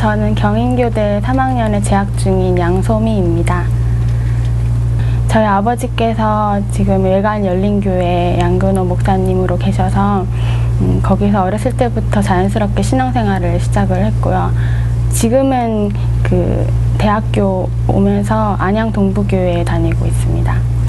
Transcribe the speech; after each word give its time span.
저는 0.00 0.34
경인교대 0.34 1.20
3학년에 1.22 1.84
재학 1.84 2.16
중인 2.16 2.56
양소미입니다. 2.56 3.66
저희 5.28 5.44
아버지께서 5.44 6.58
지금 6.70 7.04
일간 7.04 7.44
열린교회 7.44 8.38
양근호 8.40 8.86
목사님으로 8.86 9.58
계셔서 9.58 10.24
음, 10.80 11.00
거기서 11.02 11.42
어렸을 11.42 11.76
때부터 11.76 12.22
자연스럽게 12.22 12.80
신앙생활을 12.80 13.60
시작을 13.60 14.06
했고요. 14.06 14.50
지금은 15.10 15.90
그 16.22 16.66
대학교 16.96 17.68
오면서 17.86 18.56
안양 18.58 18.92
동부교회에 18.92 19.64
다니고 19.64 20.06
있습니다. 20.06 20.79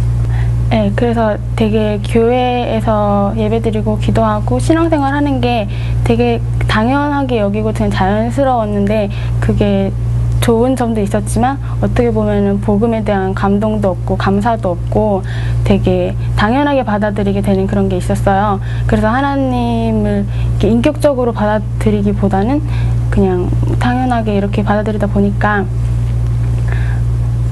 네, 0.71 0.89
그래서 0.95 1.35
되게 1.57 1.99
교회에서 2.01 3.33
예배드리고 3.35 3.97
기도하고 3.97 4.57
신앙생활 4.57 5.13
하는 5.13 5.41
게 5.41 5.67
되게 6.05 6.41
당연하게 6.69 7.39
여기고 7.39 7.73
그냥 7.73 7.91
자연스러웠는데 7.91 9.09
그게 9.41 9.91
좋은 10.39 10.77
점도 10.77 11.01
있었지만 11.01 11.59
어떻게 11.81 12.09
보면은 12.09 12.61
복음에 12.61 13.03
대한 13.03 13.33
감동도 13.33 13.89
없고 13.89 14.15
감사도 14.15 14.71
없고 14.71 15.23
되게 15.65 16.15
당연하게 16.37 16.83
받아들이게 16.83 17.41
되는 17.41 17.67
그런 17.67 17.89
게 17.89 17.97
있었어요. 17.97 18.61
그래서 18.87 19.09
하나님을 19.09 20.25
인격적으로 20.63 21.33
받아들이기보다는 21.33 22.61
그냥 23.09 23.49
당연하게 23.77 24.37
이렇게 24.37 24.63
받아들이다 24.63 25.07
보니까 25.07 25.65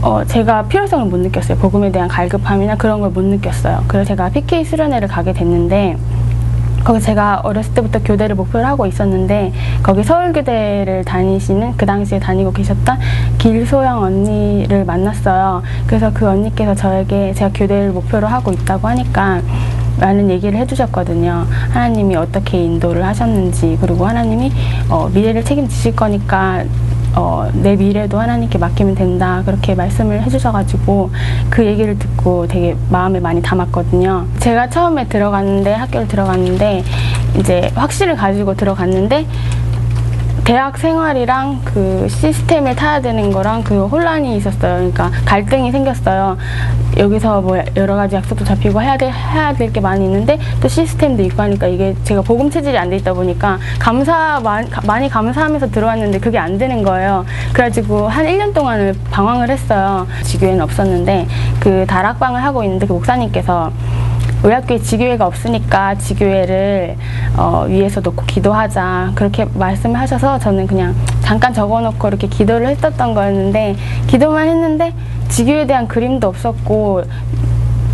어, 0.02 0.24
제가 0.26 0.64
필요성을 0.64 1.06
못 1.08 1.18
느꼈어요. 1.18 1.58
복음에 1.58 1.92
대한 1.92 2.08
갈급함이나 2.08 2.76
그런 2.78 3.02
걸 3.02 3.10
못 3.10 3.22
느꼈어요. 3.24 3.84
그래서 3.88 4.10
제가 4.10 4.30
PK 4.30 4.64
수련회를 4.64 5.08
가게 5.08 5.34
됐는데 5.34 5.98
거기 6.84 7.02
제가 7.02 7.42
어렸을 7.44 7.74
때부터 7.74 8.00
교대를 8.00 8.36
목표로 8.38 8.66
하고 8.66 8.86
있었는데 8.86 9.52
거기 9.84 10.02
서울교대를 10.04 11.04
다니시는 11.04 11.76
그 11.76 11.86
당시에 11.86 12.20
다니고 12.20 12.54
계셨던 12.54 12.98
길소영 13.40 14.02
언니를 14.02 14.86
만났어요. 14.86 15.62
그래서 15.88 16.12
그 16.14 16.26
언니께서 16.30 16.76
저에게 16.76 17.34
제가 17.34 17.52
교대를 17.54 17.92
목표로 17.92 18.28
하고 18.28 18.54
있다고 18.54 18.88
하니까 18.88 19.42
라는 20.00 20.30
얘기를 20.30 20.58
해주셨거든요. 20.60 21.46
하나님이 21.72 22.16
어떻게 22.16 22.64
인도를 22.64 23.04
하셨는지 23.06 23.78
그리고 23.82 24.06
하나님이 24.08 24.50
어, 24.90 25.10
미래를 25.14 25.44
책임지실 25.44 25.98
거니까 25.98 26.64
어, 27.22 27.50
내 27.52 27.76
미래도 27.76 28.18
하나님께 28.18 28.58
맡기면 28.58 28.96
된다 28.96 29.44
그렇게 29.46 29.76
말씀을 29.76 30.24
해주셔가지고 30.24 31.10
그 31.50 31.66
얘기를 31.66 32.00
듣고 32.00 32.48
되게 32.48 32.78
마음에 32.90 33.20
많이 33.20 33.42
담았거든요. 33.42 34.26
제가 34.40 34.70
처음에 34.70 35.10
들어갔는데 35.10 35.74
학교를 35.74 36.08
들어갔는데 36.08 36.82
이제 37.38 37.70
확신을 37.76 38.16
가지고 38.16 38.56
들어갔는데 38.56 39.28
대학 40.50 40.80
생활이랑 40.80 41.62
그 41.64 42.08
시스템을 42.10 42.76
타야 42.76 43.00
되는 43.00 43.32
거랑 43.32 43.64
그 43.64 43.86
혼란이 43.86 44.36
있었어요. 44.36 44.78
그러니까 44.78 45.12
갈등이 45.24 45.72
생겼어요. 45.72 46.38
여기서 46.98 47.42
뭐 47.42 47.60
여러 47.76 47.96
가지 47.96 48.16
약속도 48.16 48.44
잡히고 48.44 48.82
해야 48.82 48.98
될 48.98 49.12
해야 49.12 49.54
될 49.54 49.72
게 49.72 49.80
많이 49.80 50.06
있는데 50.06 50.40
또 50.60 50.68
시스템도 50.68 51.22
있고 51.22 51.44
하니까 51.44 51.68
이게 51.68 51.96
제가 52.04 52.24
복음 52.24 52.50
체질이 52.50 52.76
안 52.80 52.90
돼 52.90 52.96
있다 52.96 53.14
보니까 53.14 53.60
감사 53.78 54.42
많이, 54.88 55.08
감사하면서 55.08 55.70
들어왔는데 55.70 56.20
그게 56.20 56.40
안 56.40 56.58
되는 56.58 56.82
거예요. 56.82 57.24
그래가지고 57.54 58.08
한 58.08 58.26
1년 58.26 58.52
동안을 58.52 58.96
방황을 59.12 59.52
했어요. 59.52 60.08
지교회는 60.24 60.62
없었는데 60.62 61.28
그 61.60 61.86
다락방을 61.88 62.44
하고 62.44 62.64
있는데 62.64 62.88
그 62.88 62.94
목사님께서 62.94 63.72
의학교에 64.44 64.80
지교회가 64.80 65.26
없으니까 65.26 65.96
지교회를 65.96 66.96
어, 67.36 67.66
위에서 67.68 68.00
놓고 68.00 68.26
기도하자 68.26 69.12
그렇게 69.16 69.46
말씀을 69.54 70.00
하셔서 70.00 70.40
저는 70.40 70.66
그냥 70.66 70.96
잠깐 71.22 71.54
적어놓고 71.54 72.08
이렇게 72.08 72.28
기도를 72.28 72.68
했었던 72.68 73.14
거였는데 73.14 73.76
기도만 74.08 74.48
했는데 74.48 74.94
지교에 75.28 75.68
대한 75.68 75.88
그림도 75.88 76.28
없었고 76.28 77.04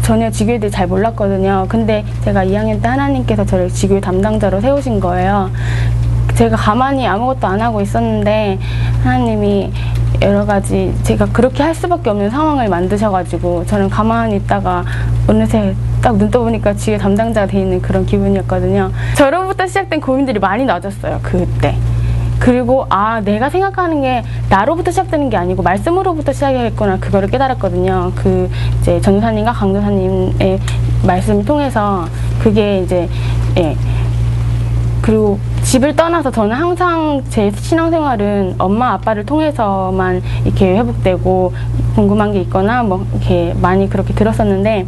전혀 0.03 0.29
지교에 0.29 0.59
대해 0.59 0.69
잘 0.69 0.85
몰랐거든요. 0.85 1.65
근데 1.67 2.05
제가 2.23 2.45
2학년 2.45 2.79
때 2.79 2.87
하나님께서 2.87 3.43
저를 3.43 3.69
지교회 3.69 3.99
담당자로 3.99 4.61
세우신 4.61 4.99
거예요. 4.99 5.49
제가 6.35 6.57
가만히 6.57 7.07
아무것도 7.07 7.47
안 7.47 7.59
하고 7.59 7.81
있었는데 7.81 8.59
하나님이 9.03 9.71
여러 10.21 10.45
가지 10.45 10.93
제가 11.03 11.25
그렇게 11.27 11.63
할 11.63 11.73
수밖에 11.75 12.09
없는 12.09 12.29
상황을 12.29 12.69
만드셔가지고 12.69 13.65
저는 13.65 13.89
가만히 13.89 14.37
있다가 14.37 14.83
어느새 15.27 15.75
딱 16.01 16.15
눈 16.15 16.29
떠보니까 16.29 16.73
지휘 16.75 16.97
담당자가 16.97 17.47
돼 17.47 17.59
있는 17.59 17.81
그런 17.81 18.05
기분이었거든요. 18.05 18.91
저로부터 19.15 19.65
시작된 19.67 19.99
고민들이 19.99 20.39
많이 20.39 20.63
낮았어요. 20.63 21.19
그때. 21.23 21.75
그리고 22.39 22.85
아 22.89 23.21
내가 23.21 23.49
생각하는 23.49 24.01
게 24.01 24.23
나로부터 24.49 24.91
시작되는 24.91 25.29
게 25.29 25.37
아니고 25.37 25.63
말씀으로부터 25.63 26.31
시작했구나 26.33 26.99
그거를 26.99 27.29
깨달았거든요. 27.29 28.11
그 28.15 28.49
이제 28.81 29.01
전도사님과 29.01 29.53
강도사님의 29.53 30.59
말씀을 31.07 31.45
통해서 31.45 32.05
그게 32.39 32.79
이제 32.79 33.09
예 33.57 33.75
그리고 35.01 35.39
집을 35.65 35.95
떠나서 35.95 36.29
저는 36.29 36.55
항상 36.55 37.23
제 37.29 37.51
신앙생활은 37.51 38.55
엄마 38.59 38.93
아빠를 38.93 39.25
통해서만 39.25 40.21
이렇게 40.45 40.77
회복되고 40.77 41.53
궁금한 41.95 42.31
게 42.33 42.41
있거나 42.41 42.83
뭐 42.83 43.05
이렇게 43.11 43.53
많이 43.59 43.89
그렇게 43.89 44.13
들었었는데 44.13 44.85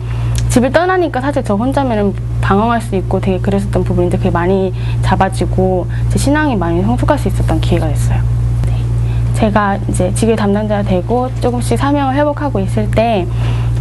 집을 0.49 0.71
떠나니까 0.71 1.19
사실 1.19 1.43
저 1.43 1.55
혼자면은 1.55 2.13
방황할 2.41 2.79
수 2.79 2.95
있고 2.95 3.19
되게 3.19 3.39
그랬었던 3.39 3.83
부분인데 3.83 4.17
그게 4.17 4.29
많이 4.29 4.71
잡아지고 5.01 5.87
제 6.09 6.19
신앙이 6.19 6.55
많이 6.55 6.81
성숙할 6.83 7.17
수 7.17 7.27
있었던 7.27 7.59
기회가 7.59 7.87
됐어요. 7.87 8.21
네. 8.67 8.73
제가 9.33 9.77
이제 9.89 10.13
지교 10.13 10.35
담당자가 10.35 10.83
되고 10.83 11.29
조금씩 11.41 11.79
사명을 11.79 12.13
회복하고 12.13 12.59
있을 12.59 12.89
때 12.91 13.27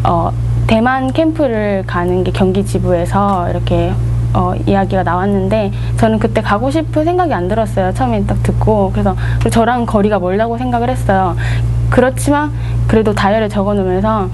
어, 0.02 0.32
대만 0.66 1.12
캠프를 1.12 1.84
가는 1.86 2.24
게 2.24 2.32
경기 2.32 2.64
지부에서 2.64 3.50
이렇게 3.50 3.92
어, 4.34 4.53
이야기가 4.66 5.03
나왔는데 5.03 5.72
저는 5.98 6.19
그때 6.19 6.41
가고 6.42 6.70
싶은 6.70 7.04
생각이 7.04 7.32
안 7.32 7.48
들었어요. 7.48 7.92
처음에 7.94 8.25
딱 8.26 8.42
듣고 8.42 8.91
그래서 8.92 9.16
저랑 9.50 9.87
거리가 9.87 10.19
멀다고 10.19 10.59
생각을 10.59 10.91
했어요. 10.91 11.37
그렇지만 11.91 12.53
그래도 12.88 13.14
다이어리에 13.14 13.48
적어놓으면서 13.48 14.28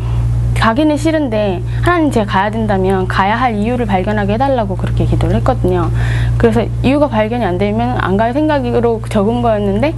가기는 0.58 0.96
싫은데 0.96 1.62
하나님 1.82 2.10
제가 2.10 2.26
가야 2.26 2.50
된다면 2.50 3.06
가야 3.08 3.36
할 3.36 3.54
이유를 3.56 3.86
발견하게 3.86 4.34
해달라고 4.34 4.76
그렇게 4.76 5.04
기도를 5.04 5.36
했거든요. 5.36 5.90
그래서 6.38 6.64
이유가 6.82 7.08
발견이 7.08 7.44
안 7.44 7.58
되면 7.58 7.96
안 8.00 8.16
갈 8.16 8.32
생각으로 8.32 9.02
적은 9.08 9.42
거였는데 9.42 9.94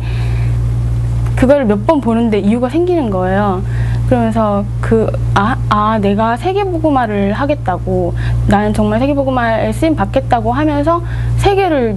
그걸 1.37 1.65
몇 1.66 1.84
번 1.87 2.00
보는데 2.00 2.38
이유가 2.38 2.69
생기는 2.69 3.11
거예요. 3.11 3.62
그러면서 4.09 4.65
그, 4.81 5.10
아, 5.34 5.56
아, 5.69 5.98
내가 5.98 6.37
세계보고마를 6.37 7.32
하겠다고, 7.32 8.15
나는 8.48 8.75
정말 8.75 9.00
세계보고마에 9.00 9.72
쓰임 9.72 9.97
받겠다고 9.97 10.53
하면서 10.53 11.03
세계를 11.38 11.97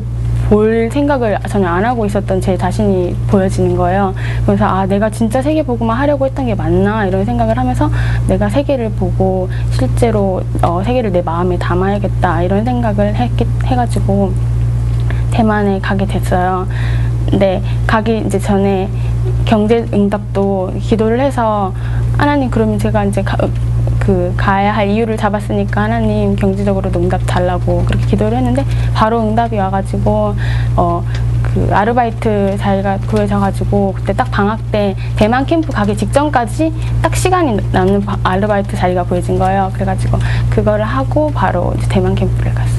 볼 0.50 0.90
생각을 0.92 1.38
전혀 1.50 1.68
안 1.68 1.84
하고 1.84 2.06
있었던 2.06 2.40
제 2.40 2.58
자신이 2.58 3.16
보여지는 3.28 3.76
거예요. 3.76 4.14
그래서 4.46 4.66
아, 4.66 4.86
내가 4.86 5.10
진짜 5.10 5.42
세계 5.42 5.62
보고마 5.62 5.94
하려고 5.94 6.26
했던 6.26 6.46
게 6.46 6.56
맞나? 6.56 7.06
이런 7.06 7.26
생각을 7.26 7.58
하면서 7.58 7.90
내가 8.28 8.48
세계를 8.48 8.92
보고 8.92 9.50
실제로 9.72 10.42
어, 10.62 10.82
세계를 10.86 11.12
내 11.12 11.22
마음에 11.22 11.58
담아야겠다. 11.58 12.44
이런 12.44 12.64
생각을 12.64 13.16
했, 13.16 13.30
해가지고 13.66 14.32
대만에 15.32 15.80
가게 15.82 16.06
됐어요. 16.06 16.66
근데 17.30 17.62
가기 17.86 18.24
이제 18.26 18.40
전에 18.40 18.90
경제 19.46 19.86
응답도 19.94 20.74
기도를 20.80 21.20
해서 21.20 21.74
하나님 22.18 22.50
그러면 22.50 22.80
제가 22.80 23.06
이제 23.06 23.22
가, 23.22 23.38
그 24.00 24.34
가야 24.38 24.74
할 24.74 24.90
이유를 24.90 25.18
잡았으니까 25.18 25.84
하나님 25.84 26.36
경제적으로 26.36 26.90
응답 26.96 27.22
달라고 27.26 27.84
그렇게 27.86 28.06
기도를 28.06 28.38
했는데 28.38 28.66
바로 28.94 29.22
응답이 29.22 29.58
와가지고 29.58 30.36
어 30.76 31.04
그 31.58 31.74
아르바이트 31.74 32.56
자리가 32.60 33.00
구해져가지고 33.08 33.94
그때 33.94 34.14
딱 34.14 34.30
방학 34.30 34.60
때 34.72 34.96
대만 35.16 35.46
캠프 35.46 35.72
가기 35.72 35.98
직전까지 35.98 36.72
딱 37.02 37.16
시간이 37.16 37.58
남는 37.72 38.06
아르바이트 38.24 38.76
자리가 38.76 39.04
구해진 39.06 39.40
거예요. 39.40 39.72
그래가지고 39.74 40.20
그거를 40.52 40.86
하고 40.86 41.32
바로 41.32 41.74
이제 41.78 41.88
대만 41.90 42.14
캠프를 42.14 42.54
갔어요. 42.54 42.77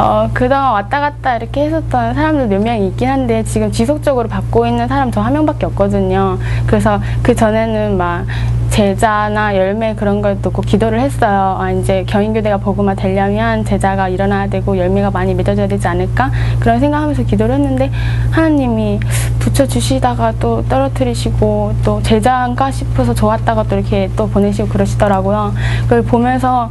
어, 0.00 0.30
그동안 0.32 0.72
왔다 0.72 0.98
갔다 0.98 1.36
이렇게 1.36 1.66
했었던 1.66 2.14
사람들 2.14 2.46
몇 2.48 2.62
명이 2.62 2.88
있긴 2.88 3.06
한데 3.06 3.42
지금 3.44 3.70
지속적으로 3.70 4.28
받고 4.28 4.66
있는 4.66 4.88
사람 4.88 5.10
저 5.10 5.20
한 5.20 5.34
명밖에 5.34 5.66
없거든요. 5.66 6.38
그래서 6.66 6.98
그 7.22 7.34
전에는 7.34 7.98
막 7.98 8.24
제자나 8.70 9.54
열매 9.56 9.94
그런 9.94 10.22
걸 10.22 10.40
두고 10.40 10.62
기도를 10.62 11.00
했어요. 11.00 11.58
아, 11.60 11.70
이제 11.70 12.04
경인교대가 12.06 12.56
복음화 12.56 12.94
되려면 12.94 13.62
제자가 13.66 14.08
일어나야 14.08 14.46
되고 14.48 14.78
열매가 14.78 15.10
많이 15.10 15.34
맺어져야 15.34 15.66
되지 15.68 15.86
않을까? 15.86 16.30
그런 16.60 16.80
생각하면서 16.80 17.24
기도를 17.24 17.56
했는데 17.56 17.90
하나님이 18.30 19.00
붙여주시다가 19.38 20.32
또 20.40 20.64
떨어뜨리시고 20.66 21.74
또 21.84 22.02
제자인가 22.02 22.70
싶어서 22.70 23.12
좋았다가 23.12 23.64
또 23.64 23.76
이렇게 23.76 24.08
또 24.16 24.26
보내시고 24.30 24.68
그러시더라고요. 24.68 25.52
그걸 25.82 26.02
보면서 26.02 26.70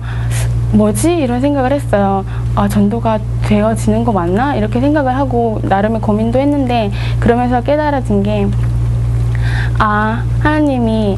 뭐지? 0.72 1.16
이런 1.18 1.42
생각을 1.42 1.72
했어요. 1.72 2.24
아, 2.56 2.68
전도가 2.68 3.20
되어지는 3.44 4.04
거 4.04 4.12
맞나? 4.12 4.56
이렇게 4.56 4.80
생각을 4.80 5.16
하고 5.16 5.60
나름의 5.64 6.02
고민도 6.02 6.40
했는데 6.40 6.92
그러면서 7.20 7.62
깨달아진 7.62 8.24
게 8.24 8.48
아, 9.80 10.24
하나님이 10.40 11.18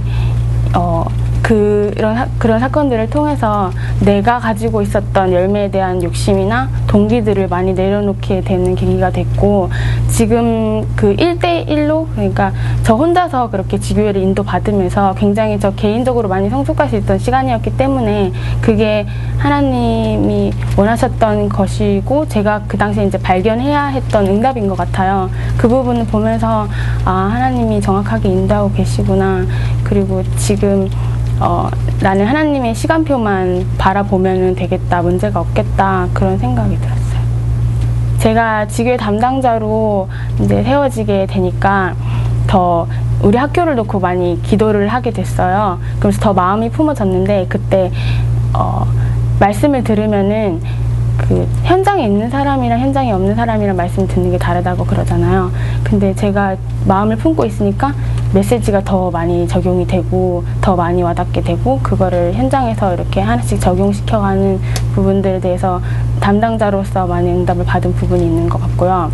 어, 0.75 1.05
그런 1.41 2.15
사, 2.15 2.27
그런 2.37 2.59
사건들을 2.59 3.09
통해서 3.09 3.71
내가 3.99 4.39
가지고 4.39 4.81
있었던 4.81 5.33
열매에 5.33 5.71
대한 5.71 6.01
욕심이나 6.01 6.69
동기들을 6.87 7.47
많이 7.47 7.73
내려놓게 7.73 8.41
되는 8.41 8.75
계기가 8.75 9.09
됐고 9.09 9.69
지금 10.07 10.85
그 10.95 11.15
1대1로 11.15 12.07
그러니까 12.13 12.51
저 12.83 12.95
혼자서 12.95 13.49
그렇게 13.49 13.79
지교회를 13.79 14.21
인도받으면서 14.21 15.15
굉장히 15.17 15.59
저 15.59 15.71
개인적으로 15.71 16.27
많이 16.27 16.49
성숙할 16.49 16.89
수 16.89 16.95
있던 16.97 17.17
시간이었기 17.17 17.77
때문에 17.77 18.31
그게 18.61 19.05
하나님이 19.37 20.51
원하셨던 20.77 21.49
것이고 21.49 22.27
제가 22.27 22.63
그 22.67 22.77
당시에 22.77 23.05
이제 23.05 23.17
발견해야 23.17 23.87
했던 23.87 24.27
응답인 24.27 24.67
것 24.67 24.77
같아요. 24.77 25.29
그 25.57 25.67
부분을 25.67 26.05
보면서 26.05 26.67
아 27.05 27.29
하나님이 27.31 27.81
정확하게 27.81 28.29
인도하고 28.29 28.71
계시구나 28.73 29.45
그리고 29.83 30.23
지금 30.37 30.89
어, 31.41 31.67
나는 32.01 32.27
하나님의 32.27 32.75
시간표만 32.75 33.65
바라보면 33.79 34.53
되겠다, 34.53 35.01
문제가 35.01 35.39
없겠다, 35.39 36.07
그런 36.13 36.37
생각이 36.37 36.77
들었어요. 36.77 37.21
제가 38.19 38.67
지교회 38.67 38.95
담당자로 38.95 40.07
이제 40.39 40.61
세워지게 40.61 41.25
되니까 41.25 41.95
더 42.45 42.87
우리 43.23 43.39
학교를 43.39 43.75
놓고 43.75 43.99
많이 43.99 44.39
기도를 44.43 44.87
하게 44.87 45.09
됐어요. 45.09 45.79
그래서 45.99 46.19
더 46.21 46.31
마음이 46.31 46.69
품어졌는데 46.69 47.47
그때 47.49 47.91
어, 48.53 48.85
말씀을 49.39 49.83
들으면은 49.83 50.61
그 51.27 51.47
현장에 51.63 52.03
있는 52.05 52.29
사람이랑 52.29 52.79
현장에 52.79 53.11
없는 53.11 53.35
사람이랑 53.35 53.75
말씀 53.75 54.07
듣는 54.07 54.31
게 54.31 54.37
다르다고 54.37 54.85
그러잖아요. 54.85 55.51
근데 55.83 56.13
제가 56.15 56.55
마음을 56.85 57.15
품고 57.15 57.45
있으니까 57.45 57.93
메시지가 58.33 58.81
더 58.83 59.11
많이 59.11 59.47
적용이 59.47 59.85
되고 59.87 60.43
더 60.61 60.75
많이 60.75 61.03
와닿게 61.03 61.41
되고 61.41 61.79
그거를 61.83 62.33
현장에서 62.33 62.93
이렇게 62.93 63.21
하나씩 63.21 63.59
적용시켜가는 63.61 64.59
부분들에 64.95 65.39
대해서 65.39 65.81
담당자로서 66.19 67.07
많은 67.07 67.29
응답을 67.41 67.65
받은 67.65 67.93
부분이 67.93 68.23
있는 68.23 68.49
것 68.49 68.59
같고요. 68.61 69.11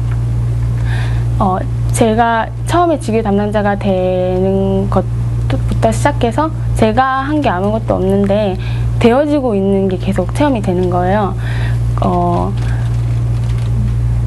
어, 1.39 1.57
제가 1.91 2.47
처음에 2.65 2.99
직위 2.99 3.21
담당자가 3.21 3.75
되는 3.77 4.89
것부터 4.89 5.91
시작해서 5.91 6.49
제가 6.75 7.03
한 7.21 7.41
게 7.41 7.49
아무것도 7.49 7.95
없는데 7.95 8.57
되어지고 8.99 9.53
있는 9.55 9.87
게 9.87 9.97
계속 9.97 10.33
체험이 10.33 10.61
되는 10.61 10.89
거예요. 10.89 11.35
어, 12.01 12.53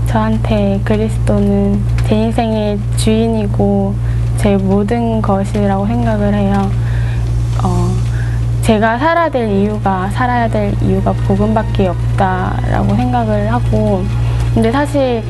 저한테 0.06 0.81
그리스도는 0.84 1.81
제 2.06 2.17
인생의 2.17 2.78
주인이고 2.96 3.94
제 4.38 4.56
모든 4.56 5.22
것이라고 5.22 5.87
생각을 5.87 6.34
해요. 6.34 6.70
어, 7.62 7.90
제가 8.62 8.99
살아야 8.99 9.31
될 9.31 9.49
이유가 9.49 10.08
살아야 10.11 10.49
될 10.49 10.75
이유가 10.82 11.12
복음밖에 11.12 11.88
없다라고 11.88 12.94
생각을 12.94 13.52
하고 13.52 14.05
근데 14.55 14.72
사실 14.72 15.22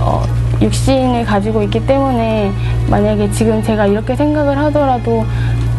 어, 0.00 0.22
육신을 0.60 1.24
가지고 1.24 1.62
있기 1.64 1.84
때문에 1.86 2.52
만약에 2.88 3.30
지금 3.30 3.62
제가 3.62 3.86
이렇게 3.86 4.14
생각을 4.14 4.56
하더라도 4.58 5.24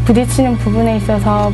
부딪히는 0.06 0.58
부분에 0.58 0.98
있어서 0.98 1.52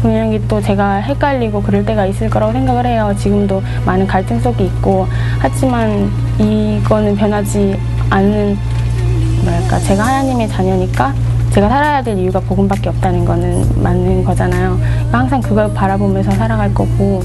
분명히 0.00 0.40
또 0.48 0.60
제가 0.60 0.96
헷갈리고 0.96 1.62
그럴 1.62 1.84
때가 1.84 2.06
있을 2.06 2.30
거라고 2.30 2.52
생각을 2.52 2.86
해요. 2.86 3.14
지금도 3.18 3.62
많은 3.84 4.06
갈등 4.06 4.40
속에 4.40 4.64
있고 4.64 5.06
하지만 5.38 6.10
이거는 6.38 7.16
변하지 7.16 7.78
않는 8.10 8.56
뭐랄까 9.44 9.78
제가 9.80 10.02
하나님의 10.04 10.48
자녀니까 10.48 11.14
제가 11.50 11.68
살아야 11.68 12.02
될 12.02 12.16
이유가 12.18 12.40
복음밖에 12.40 12.88
없다는 12.88 13.24
거는 13.24 13.82
맞는 13.82 14.24
거잖아요. 14.24 14.78
그러니까 14.78 15.18
항상 15.18 15.40
그걸 15.40 15.72
바라보면서 15.74 16.30
살아갈 16.32 16.72
거고 16.72 17.22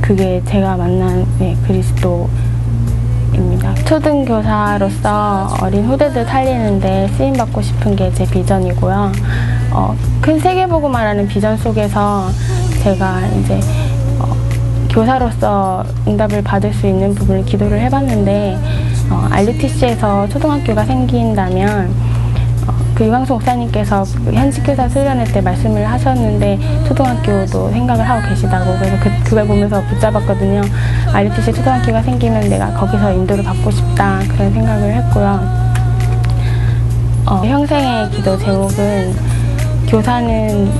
그게 0.00 0.40
제가 0.46 0.76
만난 0.76 1.26
네, 1.38 1.56
그리스도 1.66 2.28
입니다. 3.34 3.74
초등교사로서 3.84 5.56
어린 5.60 5.84
후대들 5.86 6.24
살리는데 6.24 7.08
쓰임 7.16 7.34
받고 7.34 7.60
싶은 7.60 7.94
게 7.96 8.10
제 8.14 8.24
비전이고요. 8.24 9.12
어, 9.78 9.94
큰 10.20 10.40
세계보고말하는 10.40 11.28
비전 11.28 11.56
속에서 11.56 12.28
제가 12.82 13.20
이제 13.28 13.60
어, 14.18 14.34
교사로서 14.90 15.84
응답을 16.04 16.42
받을 16.42 16.74
수 16.74 16.88
있는 16.88 17.14
부분을 17.14 17.44
기도를 17.44 17.78
해봤는데 17.82 18.58
어, 19.08 19.28
RUTC에서 19.30 20.28
초등학교가 20.30 20.84
생긴다면 20.84 21.94
어, 22.66 22.74
그 22.92 23.06
유광수 23.06 23.34
목사님께서 23.34 24.02
그 24.24 24.32
현직 24.32 24.64
교사 24.64 24.88
수련회 24.88 25.22
때 25.26 25.40
말씀을 25.40 25.88
하셨는데 25.88 26.58
초등학교도 26.88 27.70
생각을 27.70 28.04
하고 28.04 28.28
계시다고 28.28 28.76
그래서 28.80 28.96
그, 29.00 29.10
그걸 29.30 29.46
보면서 29.46 29.80
붙잡았거든요. 29.84 30.60
RUTC 31.12 31.52
초등학교가 31.52 32.02
생기면 32.02 32.48
내가 32.48 32.72
거기서 32.72 33.12
인도를 33.12 33.44
받고 33.44 33.70
싶다 33.70 34.18
그런 34.26 34.52
생각을 34.52 34.92
했고요. 34.92 35.68
어, 37.26 37.42
평생의 37.42 38.10
기도 38.10 38.36
제목은 38.36 39.37
교사는 39.88 40.70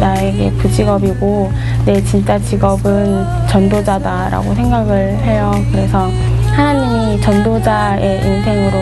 나에게 0.00 0.50
부직업이고 0.54 1.50
내 1.84 2.02
진짜 2.02 2.38
직업은 2.38 3.24
전도자다라고 3.48 4.54
생각을 4.54 5.16
해요. 5.24 5.52
그래서 5.70 6.10
하나님이 6.52 7.20
전도자의 7.20 8.16
인생으로 8.26 8.78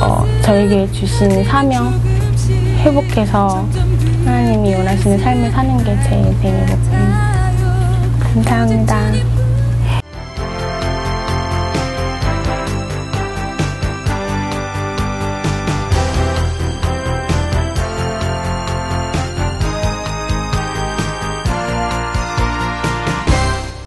어, 0.00 0.26
저에게 0.42 0.90
주신 0.92 1.44
사명 1.44 1.92
회복해서 2.80 3.66
하나님이 4.24 4.74
원하시는 4.74 5.18
삶을 5.18 5.50
사는 5.50 5.76
게 5.84 5.96
제 6.08 6.16
인생의 6.16 6.60
목표입니다. 6.66 7.50
감사합니다. 8.34 9.35